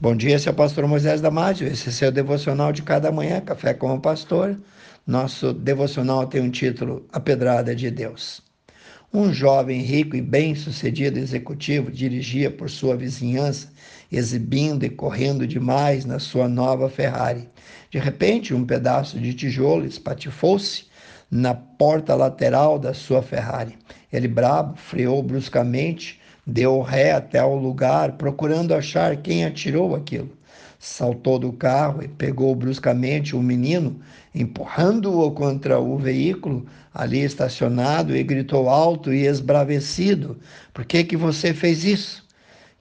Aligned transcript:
Bom 0.00 0.14
dia, 0.14 0.36
é 0.36 0.50
o 0.50 0.54
pastor 0.54 0.86
Moisés 0.86 1.20
Damásio. 1.20 1.66
Esse 1.66 1.88
é 1.88 1.92
seu 1.92 2.12
devocional 2.12 2.72
de 2.72 2.82
cada 2.82 3.10
manhã, 3.10 3.40
Café 3.40 3.74
com 3.74 3.92
o 3.92 4.00
Pastor. 4.00 4.56
Nosso 5.04 5.52
devocional 5.52 6.24
tem 6.28 6.40
um 6.40 6.52
título: 6.52 7.04
A 7.12 7.18
Pedrada 7.18 7.74
de 7.74 7.90
Deus. 7.90 8.40
Um 9.12 9.32
jovem 9.32 9.80
rico 9.80 10.14
e 10.14 10.22
bem-sucedido 10.22 11.18
executivo 11.18 11.90
dirigia 11.90 12.48
por 12.48 12.70
sua 12.70 12.96
vizinhança, 12.96 13.72
exibindo 14.12 14.84
e 14.84 14.88
correndo 14.88 15.44
demais 15.48 16.04
na 16.04 16.20
sua 16.20 16.46
nova 16.46 16.88
Ferrari. 16.88 17.48
De 17.90 17.98
repente, 17.98 18.54
um 18.54 18.64
pedaço 18.64 19.18
de 19.18 19.34
tijolo 19.34 19.84
espatifou-se 19.84 20.84
na 21.28 21.54
porta 21.54 22.14
lateral 22.14 22.78
da 22.78 22.94
sua 22.94 23.20
Ferrari. 23.20 23.76
Ele, 24.12 24.28
brabo, 24.28 24.76
freou 24.76 25.20
bruscamente 25.24 26.20
Deu 26.50 26.80
ré 26.80 27.12
até 27.12 27.44
o 27.44 27.54
lugar, 27.54 28.12
procurando 28.12 28.72
achar 28.72 29.14
quem 29.18 29.44
atirou 29.44 29.94
aquilo. 29.94 30.30
Saltou 30.78 31.38
do 31.38 31.52
carro 31.52 32.02
e 32.02 32.08
pegou 32.08 32.54
bruscamente 32.54 33.36
o 33.36 33.42
menino, 33.42 34.00
empurrando-o 34.34 35.30
contra 35.32 35.78
o 35.78 35.98
veículo 35.98 36.64
ali 36.94 37.22
estacionado 37.22 38.16
e 38.16 38.22
gritou 38.22 38.70
alto 38.70 39.12
e 39.12 39.26
esbravecido: 39.26 40.38
Por 40.72 40.86
que, 40.86 41.04
que 41.04 41.18
você 41.18 41.52
fez 41.52 41.84
isso? 41.84 42.26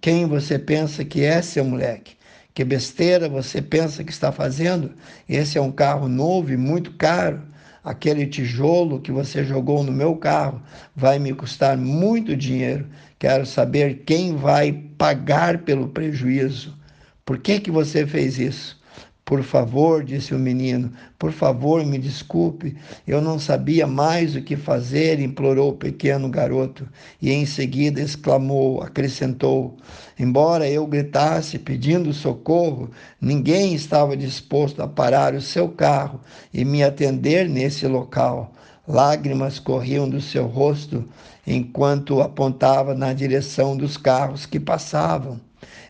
Quem 0.00 0.26
você 0.26 0.58
pensa 0.58 1.04
que 1.04 1.22
é, 1.22 1.40
seu 1.40 1.64
moleque? 1.64 2.16
Que 2.52 2.64
besteira 2.64 3.28
você 3.28 3.62
pensa 3.62 4.02
que 4.02 4.10
está 4.10 4.32
fazendo? 4.32 4.90
Esse 5.28 5.56
é 5.56 5.60
um 5.60 5.70
carro 5.70 6.08
novo 6.08 6.52
e 6.52 6.56
muito 6.56 6.90
caro 6.94 7.40
aquele 7.84 8.26
tijolo 8.26 9.00
que 9.00 9.12
você 9.12 9.44
jogou 9.44 9.82
no 9.82 9.92
meu 9.92 10.16
carro 10.16 10.62
vai 10.94 11.18
me 11.18 11.32
custar 11.32 11.76
muito 11.76 12.36
dinheiro. 12.36 12.86
Quero 13.18 13.46
saber 13.46 14.02
quem 14.04 14.36
vai 14.36 14.72
pagar 14.72 15.58
pelo 15.58 15.88
prejuízo. 15.88 16.76
Por 17.24 17.38
que 17.38 17.60
que 17.60 17.70
você 17.70 18.06
fez 18.06 18.38
isso? 18.38 18.81
Por 19.24 19.42
favor, 19.44 20.02
disse 20.04 20.34
o 20.34 20.38
menino, 20.38 20.92
por 21.16 21.30
favor, 21.32 21.86
me 21.86 21.96
desculpe. 21.96 22.76
Eu 23.06 23.20
não 23.20 23.38
sabia 23.38 23.86
mais 23.86 24.34
o 24.34 24.42
que 24.42 24.56
fazer, 24.56 25.20
implorou 25.20 25.70
o 25.70 25.76
pequeno 25.76 26.28
garoto. 26.28 26.88
E 27.20 27.30
em 27.30 27.46
seguida 27.46 28.00
exclamou, 28.00 28.82
acrescentou: 28.82 29.76
Embora 30.18 30.68
eu 30.68 30.86
gritasse 30.86 31.56
pedindo 31.58 32.12
socorro, 32.12 32.90
ninguém 33.20 33.74
estava 33.74 34.16
disposto 34.16 34.82
a 34.82 34.88
parar 34.88 35.34
o 35.34 35.40
seu 35.40 35.68
carro 35.68 36.20
e 36.52 36.64
me 36.64 36.82
atender 36.82 37.48
nesse 37.48 37.86
local. 37.86 38.52
Lágrimas 38.86 39.60
corriam 39.60 40.08
do 40.08 40.20
seu 40.20 40.46
rosto 40.46 41.08
enquanto 41.46 42.20
apontava 42.20 42.92
na 42.92 43.12
direção 43.12 43.76
dos 43.76 43.96
carros 43.96 44.46
que 44.46 44.58
passavam. 44.58 45.40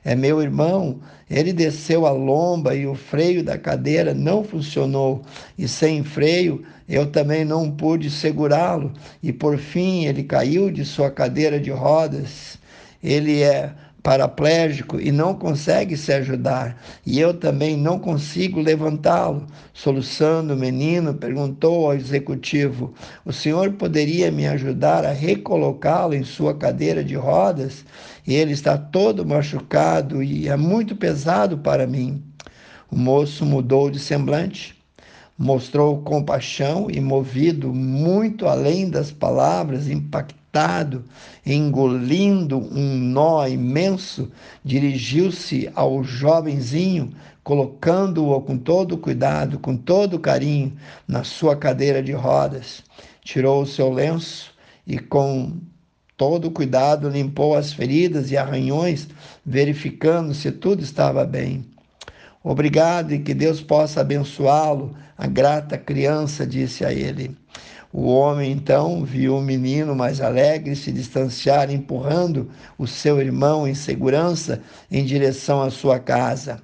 É 0.04 0.14
meu 0.14 0.42
irmão, 0.42 1.00
ele 1.30 1.52
desceu 1.52 2.06
a 2.06 2.10
lomba 2.10 2.74
e 2.74 2.86
o 2.86 2.94
freio 2.94 3.42
da 3.42 3.56
cadeira 3.56 4.12
não 4.12 4.42
funcionou, 4.44 5.22
e 5.56 5.68
sem 5.68 6.02
freio 6.02 6.62
eu 6.88 7.06
também 7.06 7.44
não 7.44 7.70
pude 7.70 8.10
segurá-lo, 8.10 8.92
e 9.22 9.32
por 9.32 9.56
fim 9.58 10.04
ele 10.04 10.24
caiu 10.24 10.70
de 10.70 10.84
sua 10.84 11.10
cadeira 11.10 11.58
de 11.58 11.70
rodas. 11.70 12.58
Ele 13.02 13.42
é 13.42 13.72
paraplégico 14.02 15.00
e 15.00 15.12
não 15.12 15.34
consegue 15.34 15.96
se 15.96 16.12
ajudar, 16.12 16.76
e 17.06 17.20
eu 17.20 17.32
também 17.32 17.76
não 17.76 17.98
consigo 17.98 18.60
levantá-lo. 18.60 19.46
Soluçando 19.72 20.54
o 20.54 20.56
menino, 20.56 21.14
perguntou 21.14 21.86
ao 21.86 21.94
executivo: 21.94 22.92
O 23.24 23.32
senhor 23.32 23.72
poderia 23.72 24.30
me 24.30 24.46
ajudar 24.46 25.04
a 25.04 25.12
recolocá-lo 25.12 26.14
em 26.14 26.24
sua 26.24 26.54
cadeira 26.54 27.04
de 27.04 27.14
rodas? 27.14 27.84
Ele 28.26 28.52
está 28.52 28.76
todo 28.76 29.26
machucado 29.26 30.22
e 30.22 30.48
é 30.48 30.56
muito 30.56 30.96
pesado 30.96 31.58
para 31.58 31.86
mim. 31.86 32.22
O 32.90 32.96
moço 32.96 33.46
mudou 33.46 33.90
de 33.90 33.98
semblante 33.98 34.82
mostrou 35.42 36.00
compaixão 36.02 36.88
e, 36.88 37.00
movido 37.00 37.74
muito 37.74 38.46
além 38.46 38.88
das 38.88 39.10
palavras, 39.10 39.88
impactado, 39.88 40.41
engolindo 41.46 42.58
um 42.58 42.98
nó 42.98 43.46
imenso, 43.46 44.30
dirigiu-se 44.62 45.70
ao 45.74 46.04
jovenzinho, 46.04 47.12
colocando-o 47.42 48.40
com 48.42 48.58
todo 48.58 48.98
cuidado, 48.98 49.58
com 49.58 49.76
todo 49.76 50.18
carinho, 50.18 50.72
na 51.08 51.24
sua 51.24 51.56
cadeira 51.56 52.02
de 52.02 52.12
rodas. 52.12 52.82
Tirou 53.24 53.62
o 53.62 53.66
seu 53.66 53.90
lenço 53.90 54.52
e, 54.86 54.98
com 54.98 55.56
todo 56.16 56.50
cuidado, 56.50 57.08
limpou 57.08 57.56
as 57.56 57.72
feridas 57.72 58.30
e 58.30 58.36
arranhões, 58.36 59.08
verificando 59.44 60.34
se 60.34 60.52
tudo 60.52 60.82
estava 60.82 61.24
bem. 61.24 61.64
Obrigado 62.44 63.14
e 63.14 63.20
que 63.20 63.32
Deus 63.32 63.60
possa 63.60 64.00
abençoá-lo. 64.00 64.94
A 65.16 65.26
grata 65.26 65.78
criança 65.78 66.46
disse 66.46 66.84
a 66.84 66.92
ele. 66.92 67.36
O 67.92 68.06
homem 68.06 68.50
então 68.50 69.04
viu 69.04 69.36
o 69.36 69.42
menino 69.42 69.94
mais 69.94 70.20
alegre 70.20 70.74
se 70.74 70.90
distanciar, 70.90 71.70
empurrando 71.70 72.50
o 72.78 72.86
seu 72.86 73.20
irmão 73.20 73.68
em 73.68 73.74
segurança 73.74 74.62
em 74.90 75.04
direção 75.04 75.60
à 75.60 75.70
sua 75.70 75.98
casa. 75.98 76.62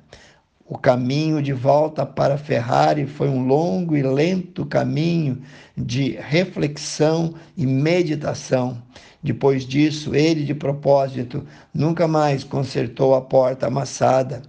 O 0.65 0.79
caminho 0.79 1.43
de 1.43 1.53
volta 1.53 2.07
para 2.07 2.39
Ferrari 2.39 3.07
foi 3.07 3.29
um 3.29 3.47
longo 3.47 3.97
e 3.97 4.03
lento 4.03 4.65
caminho 4.65 5.43
de 5.77 6.19
reflexão 6.21 7.35
e 7.57 7.67
meditação. 7.67 8.83
Depois 9.23 9.65
disso, 9.65 10.15
ele, 10.15 10.45
de 10.45 10.55
propósito, 10.55 11.45
nunca 11.75 12.09
mais 12.09 12.45
consertou 12.45 13.15
a 13.15 13.21
porta 13.21 13.67
amassada 13.67 14.43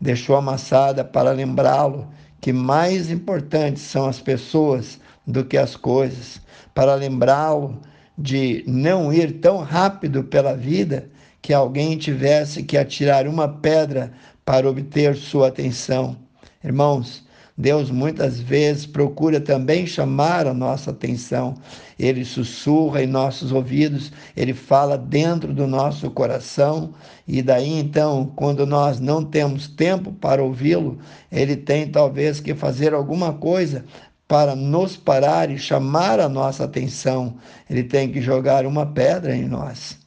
deixou 0.00 0.36
amassada 0.36 1.04
para 1.04 1.30
lembrá-lo 1.30 2.08
que 2.40 2.52
mais 2.52 3.10
importantes 3.10 3.82
são 3.82 4.06
as 4.06 4.18
pessoas 4.18 4.98
do 5.30 5.44
que 5.44 5.56
as 5.56 5.76
coisas, 5.76 6.40
para 6.74 6.94
lembrá-lo 6.94 7.80
de 8.16 8.64
não 8.66 9.12
ir 9.12 9.40
tão 9.40 9.58
rápido 9.58 10.24
pela 10.24 10.54
vida 10.54 11.08
que 11.40 11.54
alguém 11.54 11.96
tivesse 11.96 12.62
que 12.62 12.76
atirar 12.76 13.26
uma 13.26 13.48
pedra 13.48 14.12
para 14.44 14.68
obter 14.68 15.16
sua 15.16 15.48
atenção. 15.48 16.16
Irmãos, 16.62 17.24
Deus 17.60 17.90
muitas 17.90 18.40
vezes 18.40 18.86
procura 18.86 19.38
também 19.38 19.86
chamar 19.86 20.46
a 20.46 20.54
nossa 20.54 20.90
atenção. 20.92 21.54
Ele 21.98 22.24
sussurra 22.24 23.02
em 23.02 23.06
nossos 23.06 23.52
ouvidos, 23.52 24.10
ele 24.34 24.54
fala 24.54 24.96
dentro 24.96 25.52
do 25.52 25.66
nosso 25.66 26.10
coração, 26.10 26.94
e 27.28 27.42
daí 27.42 27.78
então, 27.78 28.32
quando 28.34 28.64
nós 28.64 28.98
não 28.98 29.22
temos 29.22 29.68
tempo 29.68 30.10
para 30.10 30.42
ouvi-lo, 30.42 30.98
ele 31.30 31.54
tem 31.54 31.86
talvez 31.86 32.40
que 32.40 32.54
fazer 32.54 32.94
alguma 32.94 33.34
coisa 33.34 33.84
para 34.30 34.54
nos 34.54 34.96
parar 34.96 35.50
e 35.50 35.58
chamar 35.58 36.20
a 36.20 36.28
nossa 36.28 36.62
atenção. 36.62 37.34
Ele 37.68 37.82
tem 37.82 38.12
que 38.12 38.20
jogar 38.20 38.64
uma 38.64 38.86
pedra 38.86 39.34
em 39.34 39.48
nós 39.48 39.98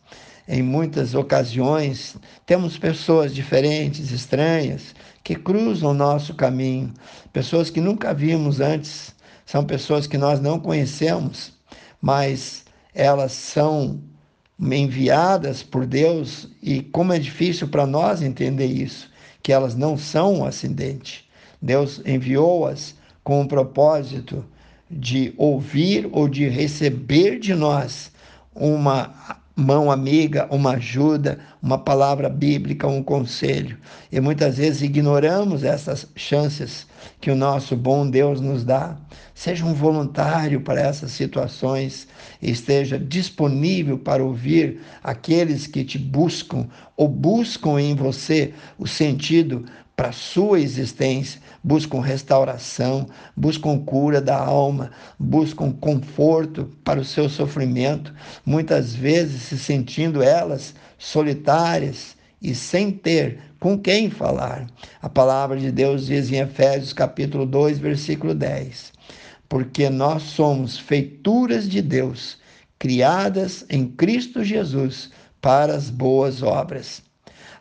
em 0.47 0.61
muitas 0.61 1.13
ocasiões, 1.13 2.17
temos 2.45 2.78
pessoas 2.78 3.33
diferentes, 3.33 4.12
estranhas, 4.12 4.94
que 5.23 5.35
cruzam 5.35 5.91
o 5.91 5.94
nosso 5.94 6.33
caminho, 6.33 6.94
pessoas 7.31 7.69
que 7.69 7.79
nunca 7.79 8.13
vimos 8.13 8.59
antes, 8.59 9.16
são 9.45 9.63
pessoas 9.63 10.06
que 10.06 10.17
nós 10.17 10.41
não 10.41 10.59
conhecemos, 10.59 11.53
mas 12.01 12.66
elas 12.94 13.31
são 13.31 14.01
enviadas 14.59 15.63
por 15.63 15.85
Deus 15.85 16.50
e 16.62 16.81
como 16.81 17.13
é 17.13 17.19
difícil 17.19 17.69
para 17.69 17.88
nós 17.88 18.22
entender 18.22 18.67
isso, 18.67 19.09
que 19.41 19.53
elas 19.53 19.75
não 19.75 19.97
são 19.97 20.39
um 20.39 20.45
acidente. 20.45 21.29
Deus 21.62 22.01
enviou-as 22.06 22.95
com 23.23 23.41
o 23.41 23.47
propósito 23.47 24.45
de 24.89 25.34
ouvir 25.38 26.07
ou 26.11 26.28
de 26.28 26.47
receber 26.47 27.39
de 27.39 27.53
nós 27.53 28.11
uma 28.53 29.41
mão 29.56 29.91
amiga, 29.91 30.47
uma 30.50 30.72
ajuda, 30.72 31.39
uma 31.62 31.78
palavra 31.78 32.28
bíblica, 32.28 32.88
um 32.88 33.03
conselho. 33.03 33.78
E 34.12 34.19
muitas 34.19 34.57
vezes 34.57 34.81
ignoramos 34.81 35.63
essas 35.63 36.07
chances 36.15 36.88
que 37.21 37.30
o 37.30 37.36
nosso 37.36 37.75
bom 37.75 38.09
Deus 38.09 38.42
nos 38.42 38.63
dá. 38.63 38.98
Seja 39.33 39.65
um 39.65 39.74
voluntário 39.74 40.62
para 40.62 40.81
essas 40.81 41.12
situações 41.12 42.07
esteja 42.42 42.98
disponível 42.98 43.98
para 43.98 44.24
ouvir 44.24 44.81
aqueles 45.03 45.68
que 45.68 45.83
te 45.83 45.98
buscam 45.98 46.68
ou 46.98 47.07
buscam 47.07 47.80
em 47.80 47.95
você 47.95 48.53
o 48.77 48.88
sentido 48.88 49.65
para 50.03 50.09
a 50.09 50.11
sua 50.11 50.59
existência, 50.59 51.39
buscam 51.63 52.01
restauração, 52.01 53.07
buscam 53.38 53.79
cura 53.79 54.19
da 54.19 54.38
alma, 54.38 54.91
buscam 55.17 55.71
conforto 55.71 56.69
para 56.83 57.00
o 57.00 57.05
seu 57.05 57.29
sofrimento, 57.29 58.13
muitas 58.45 58.94
vezes 58.94 59.44
se 59.44 59.57
sentindo 59.57 60.21
elas 60.21 60.75
solitárias 60.97 62.17
e 62.41 62.53
sem 62.53 62.91
ter 62.91 63.39
com 63.61 63.79
quem 63.79 64.09
falar. 64.09 64.67
A 65.01 65.07
palavra 65.07 65.57
de 65.57 65.71
Deus 65.71 66.07
diz 66.07 66.29
em 66.29 66.39
Efésios 66.39 66.91
capítulo 66.91 67.45
2, 67.45 67.79
versículo 67.79 68.35
10: 68.35 68.91
Porque 69.47 69.89
nós 69.89 70.23
somos 70.23 70.77
feituras 70.77 71.69
de 71.69 71.81
Deus, 71.81 72.38
criadas 72.77 73.65
em 73.69 73.88
Cristo 73.88 74.44
Jesus 74.44 75.11
para 75.39 75.73
as 75.73 75.89
boas 75.89 76.44
obras 76.44 77.01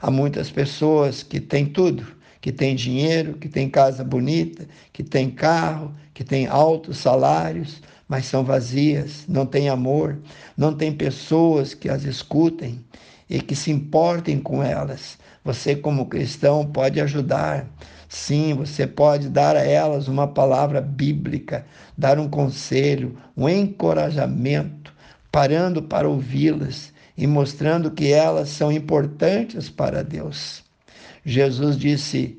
Há 0.02 0.10
muitas 0.10 0.50
pessoas 0.50 1.22
que 1.22 1.38
têm 1.38 1.64
tudo, 1.64 2.04
que 2.42 2.50
têm 2.50 2.74
dinheiro, 2.74 3.34
que 3.34 3.48
têm 3.48 3.70
casa 3.70 4.02
bonita, 4.02 4.66
que 4.92 5.04
têm 5.04 5.30
carro, 5.30 5.94
que 6.12 6.24
têm 6.24 6.48
altos 6.48 6.98
salários, 6.98 7.80
mas 8.08 8.26
são 8.26 8.44
vazias, 8.44 9.24
não 9.28 9.46
têm 9.46 9.68
amor, 9.68 10.18
não 10.56 10.74
têm 10.74 10.92
pessoas 10.92 11.72
que 11.72 11.88
as 11.88 12.02
escutem 12.02 12.84
e 13.30 13.40
que 13.40 13.54
se 13.54 13.70
importem 13.70 14.40
com 14.40 14.60
elas. 14.60 15.16
Você, 15.44 15.76
como 15.76 16.06
cristão, 16.06 16.66
pode 16.66 17.00
ajudar. 17.00 17.64
Sim, 18.08 18.54
você 18.54 18.88
pode 18.88 19.28
dar 19.28 19.56
a 19.56 19.64
elas 19.64 20.08
uma 20.08 20.26
palavra 20.26 20.80
bíblica, 20.80 21.64
dar 21.96 22.18
um 22.18 22.28
conselho, 22.28 23.16
um 23.36 23.48
encorajamento, 23.48 24.92
parando 25.30 25.80
para 25.80 26.08
ouvi-las 26.08 26.92
e 27.16 27.24
mostrando 27.24 27.92
que 27.92 28.12
elas 28.12 28.48
são 28.48 28.72
importantes 28.72 29.70
para 29.70 30.02
Deus. 30.02 30.61
Jesus 31.24 31.76
disse: 31.76 32.38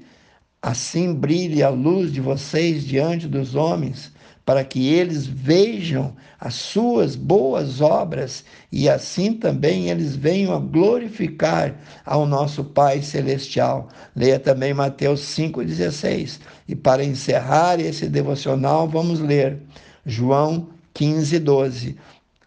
Assim 0.61 1.13
brilhe 1.13 1.61
a 1.61 1.69
luz 1.69 2.11
de 2.11 2.21
vocês 2.21 2.85
diante 2.85 3.27
dos 3.27 3.55
homens, 3.55 4.11
para 4.45 4.63
que 4.63 4.87
eles 4.87 5.25
vejam 5.25 6.15
as 6.39 6.55
suas 6.55 7.15
boas 7.15 7.79
obras 7.79 8.43
e 8.69 8.89
assim 8.89 9.33
também 9.33 9.89
eles 9.89 10.15
venham 10.15 10.53
a 10.53 10.59
glorificar 10.59 11.75
ao 12.05 12.25
nosso 12.25 12.63
Pai 12.65 13.01
Celestial. 13.01 13.87
Leia 14.13 14.37
também 14.39 14.73
Mateus 14.73 15.21
5,16. 15.21 16.39
E 16.67 16.75
para 16.75 17.03
encerrar 17.03 17.79
esse 17.79 18.09
devocional, 18.09 18.87
vamos 18.87 19.19
ler 19.21 19.59
João 20.05 20.67
15, 20.93 21.39
12. 21.39 21.97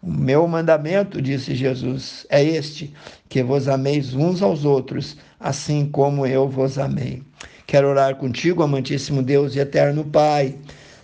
O 0.01 0.11
meu 0.11 0.47
mandamento, 0.47 1.21
disse 1.21 1.55
Jesus, 1.55 2.25
é 2.29 2.43
este: 2.43 2.93
que 3.27 3.41
vos 3.41 3.67
ameis 3.67 4.13
uns 4.13 4.41
aos 4.41 4.63
outros, 4.63 5.17
assim 5.39 5.87
como 5.87 6.25
eu 6.25 6.47
vos 6.47 6.77
amei. 6.77 7.23
Quero 7.65 7.89
orar 7.89 8.15
contigo, 8.15 8.63
amantíssimo 8.63 9.23
Deus 9.23 9.55
e 9.55 9.59
eterno 9.59 10.05
Pai. 10.05 10.55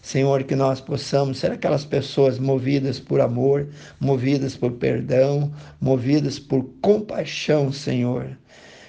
Senhor, 0.02 0.44
que 0.44 0.56
nós 0.56 0.82
possamos 0.82 1.40
ser 1.40 1.52
aquelas 1.52 1.86
pessoas 1.86 2.38
movidas 2.38 3.00
por 3.00 3.22
amor, 3.22 3.70
movidas 4.00 4.56
por 4.56 4.74
perdão, 4.74 5.52
movidas 5.80 6.38
por 6.38 6.64
compaixão, 6.82 7.72
Senhor. 7.72 8.38